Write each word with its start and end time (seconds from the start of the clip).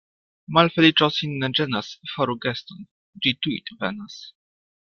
Malfeliĉo 0.57 1.09
sin 1.17 1.35
ne 1.43 1.49
ĝenas, 1.59 1.91
faru 2.13 2.37
geston— 2.47 2.81
ĝi 3.27 3.37
tuj 3.47 3.63
venas. 3.85 4.19